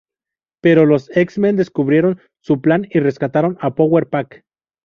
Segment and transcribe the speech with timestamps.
[0.63, 4.43] Pero los X-Men descubrieron su plan y rescataron a Power Pack.